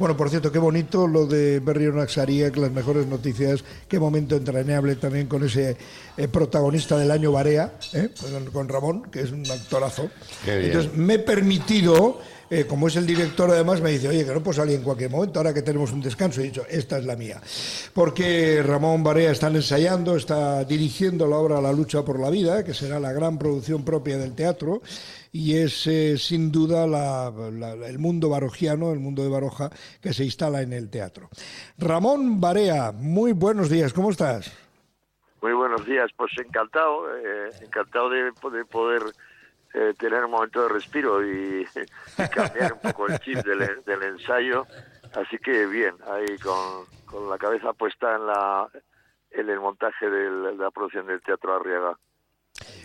Bueno, 0.00 0.16
por 0.16 0.30
cierto, 0.30 0.50
qué 0.50 0.58
bonito 0.58 1.06
lo 1.06 1.26
de 1.26 1.60
Berrio 1.60 1.92
Naxaría, 1.92 2.50
que 2.50 2.58
las 2.58 2.72
mejores 2.72 3.06
noticias, 3.06 3.62
qué 3.86 3.98
momento 4.00 4.34
entrañable 4.34 4.96
también 4.96 5.26
con 5.26 5.44
ese 5.44 5.76
eh, 6.16 6.26
protagonista 6.26 6.96
del 6.96 7.10
año 7.10 7.32
Barea, 7.32 7.74
¿eh? 7.92 8.08
con, 8.50 8.66
Ramón, 8.66 9.10
que 9.10 9.20
es 9.20 9.30
un 9.30 9.42
actorazo. 9.42 10.08
Entonces, 10.46 10.96
me 10.96 11.16
he 11.16 11.18
permitido, 11.18 12.18
eh, 12.50 12.66
como 12.66 12.88
es 12.88 12.96
el 12.96 13.06
director 13.06 13.48
además, 13.50 13.80
me 13.80 13.90
dice, 13.90 14.08
oye, 14.08 14.24
que 14.24 14.34
no 14.34 14.42
puedo 14.42 14.54
salir 14.54 14.76
en 14.76 14.82
cualquier 14.82 15.10
momento, 15.10 15.38
ahora 15.38 15.54
que 15.54 15.62
tenemos 15.62 15.92
un 15.92 16.00
descanso, 16.00 16.40
he 16.40 16.44
dicho, 16.44 16.64
esta 16.68 16.98
es 16.98 17.04
la 17.04 17.14
mía. 17.14 17.40
Porque 17.94 18.62
Ramón 18.62 19.04
Barea 19.04 19.30
está 19.30 19.46
ensayando, 19.46 20.16
está 20.16 20.64
dirigiendo 20.64 21.28
la 21.28 21.36
obra 21.36 21.60
La 21.60 21.72
lucha 21.72 22.04
por 22.04 22.18
la 22.18 22.28
vida, 22.28 22.64
que 22.64 22.74
será 22.74 22.98
la 22.98 23.12
gran 23.12 23.38
producción 23.38 23.84
propia 23.84 24.18
del 24.18 24.34
teatro, 24.34 24.82
y 25.32 25.58
es 25.58 25.86
eh, 25.86 26.18
sin 26.18 26.50
duda 26.50 26.84
el 27.86 27.98
mundo 28.00 28.28
barojiano, 28.30 28.92
el 28.92 28.98
mundo 28.98 29.22
de 29.22 29.28
Baroja, 29.28 29.70
que 30.02 30.12
se 30.12 30.24
instala 30.24 30.60
en 30.62 30.72
el 30.72 30.90
teatro. 30.90 31.28
Ramón 31.78 32.40
Barea, 32.40 32.90
muy 32.92 33.32
buenos 33.32 33.70
días, 33.70 33.92
¿cómo 33.92 34.10
estás? 34.10 34.52
Muy 35.42 35.52
buenos 35.52 35.86
días, 35.86 36.10
pues 36.16 36.32
encantado, 36.38 37.16
eh, 37.16 37.50
encantado 37.62 38.10
de, 38.10 38.32
poder 38.70 39.02
eh, 39.74 39.94
tener 39.98 40.24
un 40.24 40.32
momento 40.32 40.62
de 40.62 40.68
respiro 40.68 41.24
y, 41.24 41.66
cambiar 42.34 42.72
un 42.72 42.80
poco 42.80 43.06
el 43.06 43.18
chip 43.20 43.38
del, 43.38 44.02
ensayo, 44.02 44.66
así 45.14 45.38
que 45.38 45.66
bien, 45.66 45.94
ahí 46.08 46.38
con, 46.38 47.28
la 47.28 47.38
cabeza 47.38 47.72
puesta 47.72 48.14
en 48.14 48.26
la 48.26 48.68
en 49.32 49.48
el 49.48 49.60
montaje 49.60 50.10
de 50.10 50.56
la 50.56 50.70
producción 50.72 51.06
del 51.06 51.22
Teatro 51.22 51.54
Arriaga. 51.54 51.96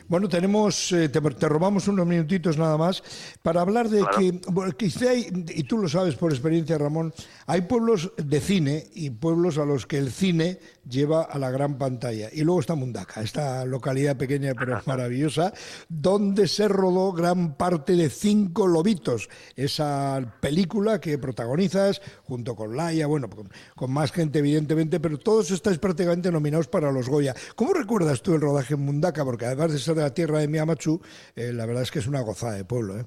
Bueno, 0.07 0.29
tenemos, 0.29 0.91
eh, 0.91 1.09
te, 1.09 1.19
robamos 1.19 1.87
unos 1.87 2.05
minutitos 2.05 2.59
nada 2.59 2.77
más 2.77 3.01
para 3.41 3.61
hablar 3.61 3.89
de 3.89 4.05
que, 4.15 4.39
quizá 4.77 5.15
y 5.15 5.63
tú 5.63 5.79
lo 5.79 5.89
sabes 5.89 6.15
por 6.15 6.31
experiencia, 6.31 6.77
Ramón, 6.77 7.11
hay 7.47 7.61
pueblos 7.61 8.11
de 8.17 8.39
cine 8.39 8.87
y 8.93 9.09
pueblos 9.09 9.57
a 9.57 9.65
los 9.65 9.87
que 9.87 9.97
el 9.97 10.11
cine 10.11 10.59
lleva 10.87 11.23
a 11.23 11.39
la 11.39 11.49
gran 11.49 11.79
pantalla. 11.79 12.29
Y 12.31 12.41
luego 12.41 12.59
está 12.59 12.75
Mundaka, 12.75 13.21
esta 13.21 13.65
localidad 13.65 14.15
pequeña 14.15 14.53
pero 14.53 14.79
maravillosa, 14.85 15.53
donde 15.89 16.47
se 16.47 16.67
rodó 16.67 17.11
gran 17.11 17.55
parte 17.55 17.93
de 17.93 18.11
Cinco 18.11 18.67
Lobitos, 18.67 19.27
esa 19.55 20.37
película 20.39 21.01
que 21.01 21.17
protagonizas 21.17 22.01
junto 22.25 22.55
con 22.55 22.77
Laia, 22.77 23.07
bueno, 23.07 23.27
con, 23.27 23.49
con 23.75 23.91
más 23.91 24.11
gente 24.11 24.39
evidentemente, 24.39 24.99
pero 24.99 25.17
todos 25.17 25.49
estáis 25.49 25.79
prácticamente 25.79 26.31
nominados 26.31 26.67
para 26.67 26.91
los 26.91 27.09
Goya. 27.09 27.33
¿Cómo 27.55 27.73
recuerdas 27.73 28.21
tú 28.21 28.35
el 28.35 28.41
rodaje 28.41 28.75
en 28.75 28.81
Mundaka? 28.81 29.25
Porque 29.25 29.47
además 29.47 29.71
de 29.71 29.79
ser 29.79 29.94
de 29.95 30.01
la 30.01 30.13
tierra 30.13 30.39
de 30.39 30.47
Miamachu, 30.47 31.01
eh, 31.35 31.51
la 31.53 31.65
verdad 31.65 31.83
es 31.83 31.91
que 31.91 31.99
es 31.99 32.07
una 32.07 32.21
gozada 32.21 32.53
de 32.53 32.65
pueblo, 32.65 32.97
¿eh? 32.97 33.05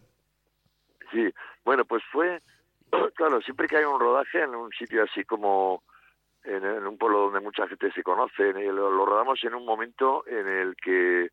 Sí, 1.12 1.32
bueno, 1.64 1.84
pues 1.84 2.02
fue, 2.10 2.42
claro, 3.14 3.40
siempre 3.42 3.68
que 3.68 3.76
hay 3.76 3.84
un 3.84 4.00
rodaje 4.00 4.42
en 4.42 4.54
un 4.54 4.70
sitio 4.72 5.04
así 5.04 5.24
como 5.24 5.82
en, 6.44 6.64
un 6.86 6.98
pueblo 6.98 7.20
donde 7.20 7.40
mucha 7.40 7.66
gente 7.68 7.92
se 7.92 8.02
conoce, 8.02 8.52
lo, 8.52 8.90
lo, 8.90 9.06
rodamos 9.06 9.42
en 9.44 9.54
un 9.54 9.64
momento 9.64 10.24
en 10.26 10.46
el 10.46 10.76
que 10.76 11.30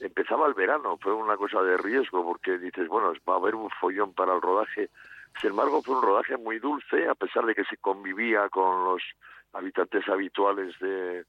empezaba 0.00 0.46
el 0.46 0.54
verano, 0.54 0.98
fue 1.00 1.12
una 1.12 1.36
cosa 1.36 1.62
de 1.62 1.76
riesgo, 1.76 2.24
porque 2.24 2.58
dices, 2.58 2.88
bueno, 2.88 3.12
va 3.28 3.34
a 3.34 3.36
haber 3.36 3.54
un 3.54 3.68
follón 3.70 4.14
para 4.14 4.34
el 4.34 4.40
rodaje. 4.40 4.90
Sin 5.40 5.50
embargo, 5.50 5.82
fue 5.82 5.96
un 5.96 6.02
rodaje 6.02 6.36
muy 6.36 6.58
dulce, 6.58 7.08
a 7.08 7.14
pesar 7.14 7.44
de 7.44 7.54
que 7.54 7.64
se 7.64 7.76
convivía 7.76 8.48
con 8.48 8.84
los 8.84 9.02
habitantes 9.52 10.08
habituales 10.08 10.78
de, 10.80 11.24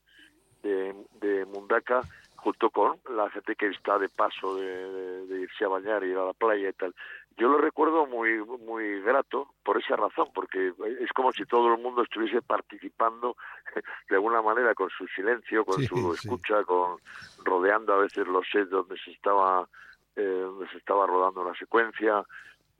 de, 0.63 0.95
de 1.19 1.45
Mundaka, 1.45 2.01
junto 2.45 2.69
con 2.69 2.99
la 3.09 3.27
gente 3.31 3.55
que 3.55 3.69
está 3.69 3.97
de 3.97 4.07
paso 4.07 4.55
de, 4.55 5.41
irse 5.41 5.65
a 5.65 5.67
bañar 5.67 6.03
y 6.03 6.11
ir 6.11 6.17
a 6.17 6.25
la 6.25 6.33
playa 6.33 6.69
y 6.69 6.73
tal. 6.73 6.93
Yo 7.37 7.49
lo 7.49 7.57
recuerdo 7.57 8.05
muy 8.05 8.37
muy 8.69 9.01
grato 9.01 9.49
por 9.63 9.79
esa 9.79 9.95
razón, 9.95 10.27
porque 10.31 10.71
es 10.99 11.11
como 11.13 11.31
si 11.31 11.43
todo 11.45 11.73
el 11.73 11.81
mundo 11.81 12.03
estuviese 12.03 12.43
participando 12.43 13.35
de 14.09 14.15
alguna 14.15 14.43
manera 14.43 14.75
con 14.75 14.91
su 14.91 15.07
silencio, 15.07 15.65
con 15.65 15.81
su 15.81 16.13
escucha, 16.13 16.63
con 16.65 16.99
rodeando 17.43 17.93
a 17.93 17.97
veces 17.97 18.27
los 18.27 18.47
sets 18.47 18.69
donde 18.69 18.95
se 18.99 19.09
estaba 19.09 19.67
eh, 20.15 20.21
donde 20.21 20.69
se 20.69 20.77
estaba 20.77 21.07
rodando 21.07 21.41
una 21.41 21.55
secuencia. 21.55 22.23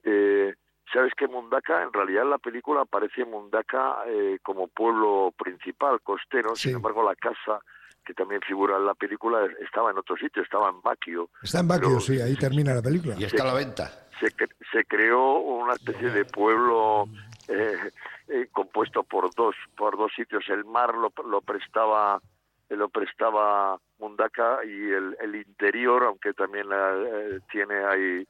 Eh, 0.03 0.53
Sabes 0.94 1.16
que 1.16 1.28
Mundaka, 1.28 1.82
en 1.82 1.92
realidad 1.92 2.24
en 2.24 2.30
la 2.30 2.38
película 2.38 2.82
aparece 2.82 3.26
Mundaka 3.26 4.03
eh, 4.06 4.38
como 4.44 4.68
pueblo 4.68 5.34
principal, 5.36 6.00
costero, 6.02 6.56
sin 6.56 6.76
embargo 6.76 7.02
la 7.02 7.16
casa 7.16 7.59
que 8.06 8.14
también 8.14 8.42
figura 8.42 8.78
en 8.78 8.86
la 8.86 8.94
película, 8.94 9.46
estaba 9.60 9.92
en 9.92 9.98
otro 9.98 10.16
sitio, 10.16 10.44
estaba 10.44 10.70
en 10.70 10.82
Baquio. 10.82 11.30
Está 11.42 11.60
en 11.60 11.68
Baquio, 11.68 12.00
sí, 12.00 12.22
ahí 12.22 12.36
termina 12.36 12.74
la 12.74 12.82
película. 12.82 13.16
Y 13.18 13.24
está 13.24 13.44
a 13.44 13.48
la 13.48 13.54
venta. 13.54 14.08
Se, 14.20 14.28
se 14.72 14.86
creó 14.86 15.40
una 15.40 15.74
especie 15.74 16.10
de 16.10 16.24
pueblo 16.24 17.10
eh, 17.48 17.92
eh, 18.30 18.48
compuesto 18.52 19.04
por 19.04 19.34
dos 19.36 19.56
por 19.76 19.98
dos 19.98 20.12
sitios. 20.16 20.44
El 20.48 20.64
mar 20.66 20.96
lo, 20.96 21.12
lo 21.30 21.42
prestaba 21.42 22.22
lo 22.70 22.90
prestaba 22.90 23.80
Mundaka 24.00 24.66
y 24.66 24.92
el, 24.92 25.16
el 25.20 25.36
interior, 25.36 26.04
aunque 26.04 26.34
también 26.34 26.68
eh, 26.72 27.40
tiene 27.52 27.86
ahí 27.86 28.28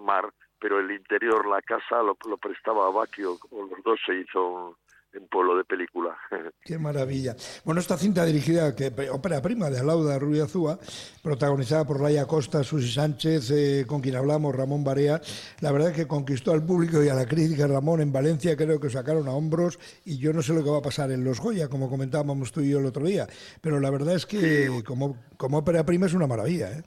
mar, 0.00 0.32
pero 0.60 0.78
el 0.78 0.88
interior, 0.92 1.46
la 1.46 1.60
casa, 1.60 2.00
lo, 2.00 2.16
lo 2.28 2.36
prestaba 2.36 2.86
a 2.86 2.90
Baquio. 2.90 3.36
Los 3.50 3.82
dos 3.82 3.98
se 4.06 4.14
hizo 4.14 4.46
un, 4.46 4.76
en 5.14 5.26
pueblo 5.28 5.56
de 5.56 5.64
película. 5.64 6.16
Qué 6.64 6.78
maravilla. 6.78 7.36
Bueno, 7.64 7.80
esta 7.80 7.96
cinta 7.96 8.24
dirigida, 8.24 8.74
que 8.74 8.92
ópera 9.10 9.40
prima 9.40 9.70
de 9.70 9.80
Alauda 9.80 10.18
Azúa, 10.44 10.78
protagonizada 11.22 11.84
por 11.84 12.00
Laia 12.00 12.26
Costa, 12.26 12.62
Susi 12.64 12.90
Sánchez, 12.90 13.50
eh, 13.50 13.84
con 13.86 14.00
quien 14.00 14.16
hablamos, 14.16 14.54
Ramón 14.54 14.84
Barea, 14.84 15.20
la 15.60 15.72
verdad 15.72 15.90
es 15.90 15.96
que 15.96 16.06
conquistó 16.06 16.52
al 16.52 16.64
público 16.64 17.02
y 17.02 17.08
a 17.08 17.14
la 17.14 17.26
crítica 17.26 17.66
Ramón 17.66 18.00
en 18.00 18.12
Valencia, 18.12 18.56
creo 18.56 18.80
que 18.80 18.90
sacaron 18.90 19.28
a 19.28 19.32
hombros 19.32 19.78
y 20.04 20.18
yo 20.18 20.32
no 20.32 20.42
sé 20.42 20.52
lo 20.52 20.64
que 20.64 20.70
va 20.70 20.78
a 20.78 20.82
pasar 20.82 21.10
en 21.10 21.24
Los 21.24 21.40
Goya, 21.40 21.68
como 21.68 21.88
comentábamos 21.88 22.52
tú 22.52 22.60
y 22.60 22.70
yo 22.70 22.78
el 22.78 22.86
otro 22.86 23.06
día, 23.06 23.26
pero 23.60 23.80
la 23.80 23.90
verdad 23.90 24.14
es 24.14 24.26
que 24.26 24.82
como, 24.84 25.16
como 25.36 25.58
ópera 25.58 25.84
prima 25.84 26.06
es 26.06 26.14
una 26.14 26.26
maravilla, 26.26 26.72
¿eh? 26.72 26.82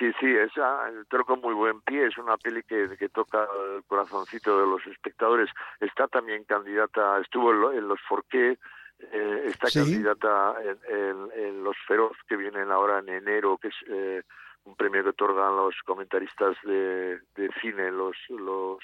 Sí, 0.00 0.10
sí, 0.18 0.34
es 0.34 0.50
el 0.56 1.06
troco 1.08 1.36
muy 1.36 1.52
buen 1.52 1.82
pie, 1.82 2.06
es 2.06 2.16
una 2.16 2.38
peli 2.38 2.62
que, 2.62 2.96
que 2.98 3.10
toca 3.10 3.46
el 3.76 3.84
corazoncito 3.84 4.58
de 4.58 4.66
los 4.66 4.86
espectadores. 4.86 5.50
Está 5.78 6.08
también 6.08 6.44
candidata, 6.44 7.20
estuvo 7.20 7.70
en, 7.70 7.86
Los 7.86 8.00
Forqué, 8.08 8.56
eh, 8.98 9.42
está 9.44 9.68
candidata 9.70 10.54
en, 10.88 11.30
en, 11.36 11.62
Los 11.62 11.76
Feroz, 11.86 12.16
que 12.26 12.36
vienen 12.36 12.70
ahora 12.70 13.00
en 13.00 13.10
enero, 13.10 13.58
que 13.58 13.68
es 13.68 13.74
eh, 13.88 14.22
un 14.64 14.74
premio 14.74 15.02
que 15.02 15.10
otorgan 15.10 15.54
los 15.54 15.74
comentaristas 15.84 16.56
de, 16.64 17.20
de 17.36 17.50
cine, 17.60 17.90
los, 17.90 18.16
los 18.30 18.78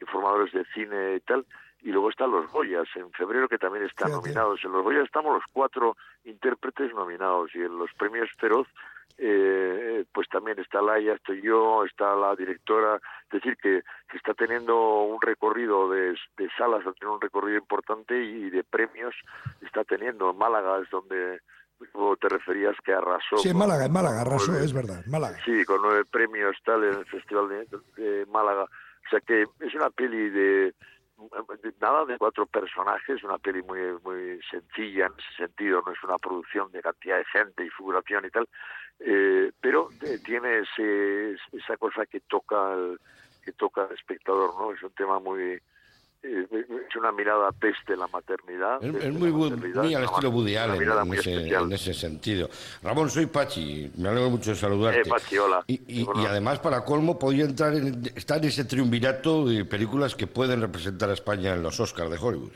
informadores 0.00 0.52
de 0.52 0.64
cine 0.66 1.16
y 1.16 1.20
tal. 1.20 1.44
Y 1.82 1.90
luego 1.90 2.10
están 2.10 2.30
los 2.30 2.48
Goyas, 2.52 2.86
en 2.94 3.10
febrero, 3.10 3.48
que 3.48 3.58
también 3.58 3.86
están 3.86 4.12
nominados. 4.12 4.64
En 4.64 4.70
los 4.70 4.84
Goyas 4.84 5.06
estamos 5.06 5.34
los 5.34 5.44
cuatro 5.52 5.96
intérpretes 6.22 6.94
nominados 6.94 7.50
y 7.56 7.58
en 7.58 7.76
los 7.76 7.92
premios 7.94 8.30
Feroz 8.38 8.68
eh, 9.22 10.04
pues 10.12 10.28
también 10.28 10.58
está 10.58 10.80
Laia, 10.80 11.12
estoy 11.12 11.42
yo, 11.42 11.84
está 11.84 12.16
la 12.16 12.34
directora, 12.34 12.96
es 12.96 13.30
decir, 13.30 13.54
que, 13.58 13.82
está 14.14 14.32
teniendo 14.32 15.02
un 15.02 15.20
recorrido 15.20 15.90
de, 15.90 16.16
salas, 16.56 16.86
ha 16.86 16.92
tenido 16.92 17.14
un 17.14 17.20
recorrido 17.20 17.58
importante 17.58 18.16
y 18.18 18.48
de 18.48 18.64
premios 18.64 19.14
está 19.60 19.84
teniendo. 19.84 20.32
Málaga 20.32 20.80
es 20.80 20.88
donde 20.90 21.40
te 22.18 22.28
referías 22.28 22.76
que 22.84 22.92
arrasó. 22.92 23.36
Sí, 23.36 23.50
en 23.50 23.58
Málaga, 23.58 23.84
en 23.84 23.92
Málaga 23.92 24.22
arrasó, 24.22 24.56
es 24.56 24.72
verdad, 24.72 25.04
Málaga. 25.06 25.38
Sí, 25.44 25.64
con 25.66 25.82
nueve 25.82 26.04
premios 26.10 26.56
tal 26.64 26.84
en 26.84 26.94
el 26.94 27.06
Festival 27.06 27.48
de, 27.48 28.26
Málaga. 28.26 28.64
O 28.64 29.08
sea 29.10 29.20
que 29.20 29.42
es 29.42 29.74
una 29.74 29.90
peli 29.90 30.30
de, 30.30 30.74
nada 31.80 32.04
de 32.04 32.18
cuatro 32.18 32.46
personajes, 32.46 33.22
una 33.22 33.38
peli 33.38 33.62
muy 33.62 33.80
muy 34.04 34.40
sencilla 34.50 35.06
en 35.06 35.12
ese 35.18 35.46
sentido, 35.46 35.82
no 35.84 35.92
es 35.92 36.02
una 36.02 36.18
producción 36.18 36.70
de 36.72 36.82
cantidad 36.82 37.18
de 37.18 37.24
gente 37.26 37.64
y 37.64 37.70
figuración 37.70 38.24
y 38.24 38.30
tal, 38.30 38.48
eh, 39.00 39.50
pero 39.60 39.88
eh, 40.02 40.18
tiene 40.24 40.60
ese, 40.60 41.36
esa 41.52 41.76
cosa 41.76 42.06
que 42.06 42.20
toca 42.20 42.72
al, 42.72 43.00
que 43.44 43.52
toca 43.52 43.84
al 43.84 43.92
espectador, 43.92 44.54
¿no? 44.58 44.72
Es 44.72 44.82
un 44.82 44.92
tema 44.92 45.18
muy 45.18 45.60
es 46.22 46.96
una 46.96 47.12
mirada 47.12 47.50
peste 47.52 47.96
la 47.96 48.06
maternidad. 48.08 48.82
Es, 48.82 49.12
muy, 49.12 49.32
muy, 49.32 49.94
al 49.94 50.04
estilo 50.04 50.30
Woody 50.30 50.56
Allen 50.56 50.82
en 50.82 51.14
ese, 51.14 51.48
en 51.48 51.72
ese, 51.72 51.94
sentido. 51.94 52.48
Ramón, 52.82 53.08
soy 53.08 53.26
Pachi, 53.26 53.90
me 53.96 54.08
alegro 54.08 54.30
mucho 54.30 54.50
de 54.50 54.56
saludarte. 54.56 55.08
Pachi, 55.08 55.38
hola. 55.38 55.64
Y, 55.66 56.02
y, 56.02 56.06
además, 56.26 56.58
para 56.58 56.84
colmo, 56.84 57.18
podía 57.18 57.44
entrar 57.44 57.74
en, 57.74 58.02
estar 58.14 58.38
en 58.38 58.44
ese 58.44 58.64
triunvirato 58.64 59.46
de 59.46 59.64
películas 59.64 60.14
que 60.14 60.26
pueden 60.26 60.60
representar 60.60 61.10
a 61.10 61.14
España 61.14 61.54
en 61.54 61.62
los 61.62 61.80
Oscars 61.80 62.10
de 62.10 62.18
Hollywood. 62.18 62.52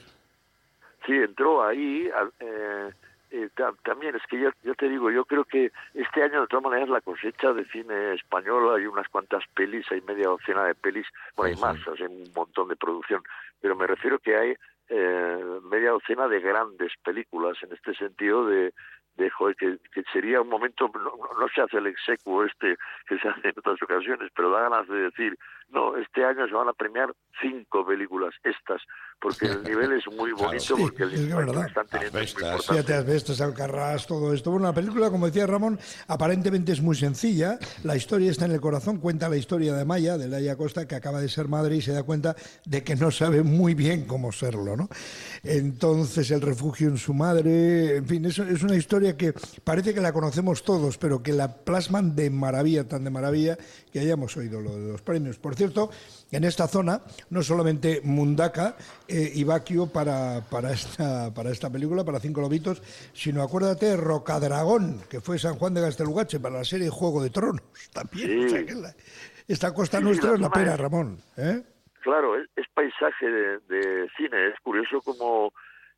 Sí, 1.06 1.12
entró 1.12 1.64
ahí. 1.64 2.08
Eh, 2.40 2.90
eh, 3.34 3.50
también 3.82 4.14
es 4.14 4.22
que 4.28 4.38
yo, 4.38 4.50
yo, 4.62 4.76
te 4.76 4.88
digo, 4.88 5.10
yo 5.10 5.24
creo 5.24 5.44
que 5.44 5.72
este 5.92 6.22
año 6.22 6.42
de 6.42 6.46
todas 6.46 6.62
maneras 6.62 6.88
la 6.88 7.00
cosecha 7.00 7.52
de 7.52 7.64
cine 7.64 8.14
español 8.14 8.76
hay 8.76 8.86
unas 8.86 9.08
cuantas 9.08 9.42
pelis, 9.54 9.84
hay 9.90 10.00
media 10.02 10.28
docena 10.28 10.64
de 10.66 10.76
pelis, 10.76 11.06
bueno, 11.34 11.52
hay 11.52 11.60
más, 11.60 11.76
hay 11.88 12.06
un 12.06 12.32
montón 12.32 12.68
de 12.68 12.76
producción, 12.76 13.24
pero 13.60 13.74
me 13.74 13.88
refiero 13.88 14.20
que 14.20 14.36
hay 14.36 14.54
eh, 14.88 15.60
media 15.64 15.90
docena 15.90 16.28
de 16.28 16.38
grandes 16.38 16.92
películas 17.02 17.58
en 17.64 17.72
este 17.72 17.94
sentido 17.96 18.46
de, 18.46 18.72
de 19.16 19.30
joder, 19.30 19.56
que, 19.56 19.78
que, 19.92 20.04
sería 20.12 20.40
un 20.40 20.48
momento, 20.48 20.88
no, 20.94 21.12
no, 21.40 21.48
se 21.52 21.60
hace 21.60 21.78
el 21.78 21.88
execuo 21.88 22.44
este 22.44 22.76
que 23.08 23.18
se 23.18 23.28
hace 23.28 23.48
en 23.48 23.54
otras 23.56 23.82
ocasiones, 23.82 24.30
pero 24.36 24.50
da 24.50 24.68
ganas 24.68 24.86
de 24.86 25.10
decir, 25.10 25.36
no, 25.74 25.96
este 25.96 26.24
año 26.24 26.46
se 26.46 26.54
van 26.54 26.68
a 26.68 26.72
premiar 26.72 27.12
cinco 27.42 27.84
películas, 27.84 28.32
estas, 28.44 28.80
porque 29.20 29.46
el 29.46 29.64
nivel 29.64 29.92
es 29.92 30.06
muy 30.16 30.30
bonito, 30.38 30.76
porque 30.76 31.02
el 31.02 31.28
impacto 31.28 31.52
que 31.52 31.66
están 31.66 31.86
teniendo 31.88 32.18
es 32.20 32.34
muy. 32.40 32.60
Fíjate, 32.60 33.42
Alcarrás, 33.42 34.06
todo 34.06 34.32
esto. 34.32 34.52
Bueno, 34.52 34.68
la 34.68 34.72
película, 34.72 35.10
como 35.10 35.26
decía 35.26 35.46
Ramón, 35.46 35.78
aparentemente 36.06 36.72
es 36.72 36.80
muy 36.80 36.94
sencilla. 36.94 37.58
La 37.82 37.96
historia 37.96 38.30
está 38.30 38.44
en 38.44 38.52
el 38.52 38.60
corazón, 38.60 38.98
cuenta 38.98 39.28
la 39.28 39.36
historia 39.36 39.74
de 39.74 39.84
Maya, 39.84 40.16
de 40.16 40.28
Laia 40.28 40.56
Costa, 40.56 40.86
que 40.86 40.94
acaba 40.94 41.20
de 41.20 41.28
ser 41.28 41.48
madre 41.48 41.76
y 41.76 41.82
se 41.82 41.92
da 41.92 42.04
cuenta 42.04 42.36
de 42.64 42.84
que 42.84 42.94
no 42.94 43.10
sabe 43.10 43.42
muy 43.42 43.74
bien 43.74 44.06
cómo 44.06 44.30
serlo, 44.30 44.76
¿no? 44.76 44.88
Entonces, 45.42 46.30
el 46.30 46.40
refugio 46.40 46.88
en 46.88 46.98
su 46.98 47.14
madre, 47.14 47.96
en 47.96 48.06
fin, 48.06 48.24
eso 48.26 48.44
es 48.44 48.62
una 48.62 48.76
historia 48.76 49.16
que 49.16 49.34
parece 49.64 49.92
que 49.92 50.00
la 50.00 50.12
conocemos 50.12 50.62
todos, 50.62 50.98
pero 50.98 51.22
que 51.22 51.32
la 51.32 51.52
plasman 51.52 52.14
de 52.14 52.30
maravilla, 52.30 52.86
tan 52.86 53.02
de 53.02 53.10
maravilla, 53.10 53.58
que 53.92 53.98
hayamos 53.98 54.36
oído 54.36 54.60
lo 54.60 54.76
de 54.76 54.92
los 54.92 55.02
premios. 55.02 55.38
Por 55.38 55.56
cierto, 55.56 55.63
en 56.30 56.44
esta 56.44 56.66
zona, 56.66 57.00
no 57.30 57.42
solamente 57.42 58.00
Mundaka 58.02 58.76
eh, 59.06 59.30
y 59.34 59.44
Baquio 59.44 59.86
para, 59.86 60.40
para, 60.50 60.72
esta, 60.72 61.32
para 61.32 61.50
esta 61.50 61.70
película, 61.70 62.04
para 62.04 62.18
Cinco 62.18 62.40
Lobitos, 62.40 62.82
sino 63.12 63.42
acuérdate, 63.42 63.96
Rocadragón, 63.96 65.00
que 65.08 65.20
fue 65.20 65.38
San 65.38 65.54
Juan 65.54 65.74
de 65.74 65.82
Gastelugache 65.82 66.40
para 66.40 66.58
la 66.58 66.64
serie 66.64 66.90
Juego 66.90 67.22
de 67.22 67.30
Tronos. 67.30 67.62
También. 67.92 68.48
esta 69.46 69.72
costa 69.72 70.00
nuestra 70.00 70.34
es 70.34 70.40
la 70.40 70.50
pena, 70.50 70.76
Ramón. 70.76 71.18
¿eh? 71.36 71.62
Claro, 72.02 72.36
es, 72.36 72.48
paisaje 72.74 73.30
de, 73.30 74.08
cine. 74.16 74.48
Es 74.48 74.60
curioso 74.60 75.00
como 75.00 75.52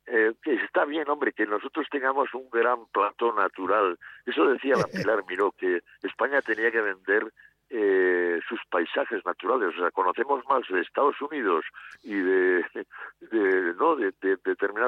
eh, 0.05 0.33
que 0.43 0.53
está 0.53 0.85
bien, 0.85 1.09
hombre, 1.09 1.33
que 1.33 1.45
nosotros 1.45 1.87
tengamos 1.91 2.33
un 2.33 2.49
gran 2.49 2.85
plato 2.93 3.33
natural. 3.33 3.97
Eso 4.25 4.45
decía 4.45 4.75
la 4.75 4.87
Pilar 5.01 5.25
Miró, 5.27 5.51
que 5.51 5.81
España 6.03 6.41
tenía 6.41 6.71
que 6.71 6.81
vender 6.81 7.33
eh, 7.69 8.39
sus 8.47 8.59
paisajes 8.69 9.25
naturales. 9.25 9.75
O 9.75 9.79
sea, 9.79 9.91
conocemos 9.91 10.43
más 10.49 10.61
de 10.69 10.81
Estados 10.81 11.21
Unidos 11.21 11.65
y 12.03 12.15
de, 12.15 12.65
de 13.31 13.73
no 13.75 13.95
de, 13.95 14.13
de, 14.21 14.37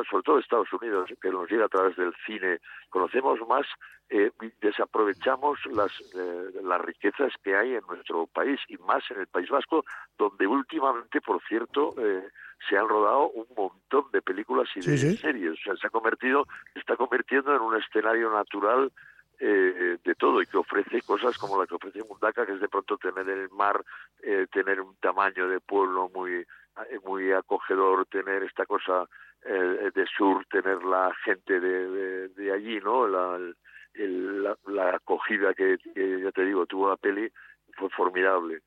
sobre 0.09 0.23
todo 0.23 0.35
de 0.35 0.41
Estados 0.41 0.71
Unidos, 0.73 1.09
que 1.21 1.29
nos 1.29 1.49
llega 1.49 1.65
a 1.65 1.69
través 1.69 1.95
del 1.95 2.13
cine. 2.25 2.59
Conocemos 2.89 3.39
más 3.47 3.65
eh, 4.11 4.31
desaprovechamos 4.59 5.59
las, 5.67 5.91
eh, 6.15 6.61
las 6.63 6.81
riquezas 6.81 7.31
que 7.43 7.55
hay 7.55 7.75
en 7.75 7.83
nuestro 7.87 8.25
país 8.25 8.59
y 8.67 8.77
más 8.77 9.03
en 9.11 9.19
el 9.19 9.27
País 9.27 9.49
Vasco, 9.49 9.85
donde 10.17 10.47
últimamente, 10.47 11.21
por 11.21 11.39
cierto, 11.47 11.93
eh, 11.99 12.27
se 12.67 12.75
han 12.75 12.89
rodado 12.89 13.29
un 13.29 13.45
montón 13.55 14.05
de 14.11 14.23
películas 14.23 14.67
y 14.75 14.79
de 14.79 14.97
series. 14.97 15.53
O 15.53 15.63
sea, 15.63 15.75
se 15.75 15.87
ha 15.87 15.89
convertido, 15.91 16.47
está 16.73 16.95
convirtiendo 16.95 17.55
en 17.55 17.61
un 17.61 17.75
escenario 17.75 18.31
natural 18.31 18.91
eh, 19.39 19.97
de 20.03 20.15
todo 20.15 20.41
y 20.41 20.45
que 20.45 20.57
ofrece 20.57 21.01
cosas 21.01 21.38
como 21.38 21.59
la 21.59 21.68
que 21.68 21.75
ofrece 21.75 22.03
Mundaka, 22.07 22.45
que 22.45 22.53
es 22.53 22.59
de 22.59 22.68
pronto 22.68 22.97
tener 22.97 23.27
el 23.30 23.50
mar, 23.50 23.83
eh, 24.21 24.47
tener 24.51 24.81
un 24.81 24.95
tamaño 24.97 25.47
de 25.47 25.59
pueblo 25.59 26.09
muy 26.13 26.45
eh, 26.89 27.00
muy 27.06 27.31
acogedor, 27.31 28.06
tener 28.06 28.44
esta 28.44 28.65
cosa 28.65 29.07
eh, 29.44 29.91
de 29.94 30.06
sur, 30.06 30.45
tener 30.45 30.83
la 30.83 31.13
gente 31.24 31.59
de, 31.59 32.30
de, 32.30 32.51
allí, 32.53 32.80
¿no? 32.80 33.07
La, 33.07 33.38
la, 34.68 34.95
acogida 34.95 35.53
que, 35.53 35.77
que, 35.94 36.21
ya 36.21 36.31
te 36.31 36.45
digo, 36.45 36.65
tuvo 36.65 36.89
la 36.89 36.97
peli 36.97 37.30
fue 37.77 37.89
formidable. 37.89 38.62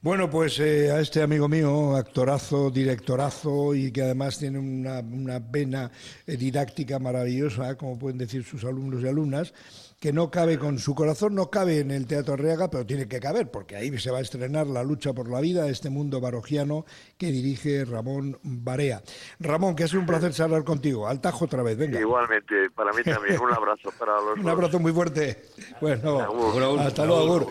Bueno, 0.00 0.30
pues 0.30 0.60
eh, 0.60 0.92
a 0.92 1.00
este 1.00 1.22
amigo 1.22 1.48
mío, 1.48 1.96
actorazo, 1.96 2.70
directorazo 2.70 3.74
y 3.74 3.90
que 3.90 4.02
además 4.02 4.38
tiene 4.38 4.60
una, 4.60 5.00
una 5.00 5.40
vena 5.40 5.90
eh, 6.24 6.36
didáctica 6.36 7.00
maravillosa, 7.00 7.76
como 7.76 7.98
pueden 7.98 8.16
decir 8.16 8.44
sus 8.44 8.62
alumnos 8.62 9.02
y 9.02 9.08
alumnas, 9.08 9.52
que 9.98 10.12
no 10.12 10.30
cabe 10.30 10.56
con 10.56 10.78
su 10.78 10.94
corazón, 10.94 11.34
no 11.34 11.50
cabe 11.50 11.80
en 11.80 11.90
el 11.90 12.06
Teatro 12.06 12.36
Reaga, 12.36 12.70
pero 12.70 12.86
tiene 12.86 13.08
que 13.08 13.18
caber, 13.18 13.50
porque 13.50 13.74
ahí 13.74 13.98
se 13.98 14.12
va 14.12 14.18
a 14.18 14.20
estrenar 14.20 14.68
La 14.68 14.84
lucha 14.84 15.12
por 15.12 15.28
la 15.28 15.40
vida, 15.40 15.68
este 15.68 15.90
mundo 15.90 16.20
barogiano 16.20 16.86
que 17.16 17.32
dirige 17.32 17.84
Ramón 17.84 18.38
Barea. 18.44 19.02
Ramón, 19.40 19.74
que 19.74 19.82
ha 19.82 19.88
sido 19.88 19.98
un 19.98 20.06
placer 20.06 20.32
charlar 20.32 20.62
contigo. 20.62 21.08
Al 21.08 21.20
tajo 21.20 21.46
otra 21.46 21.64
vez, 21.64 21.76
venga. 21.76 21.98
Igualmente, 21.98 22.70
para 22.70 22.92
mí 22.92 23.02
también. 23.02 23.40
Un 23.40 23.52
abrazo 23.52 23.92
para 23.98 24.20
los 24.20 24.38
Un 24.44 24.48
abrazo 24.48 24.78
muy 24.78 24.92
fuerte. 24.92 25.42
Bueno, 25.80 26.20
hasta 26.78 27.04
luego, 27.04 27.22
Agur. 27.22 27.48